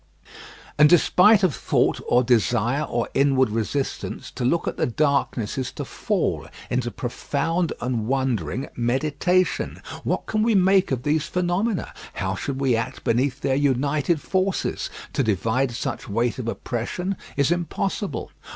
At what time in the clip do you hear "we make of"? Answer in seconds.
10.41-11.03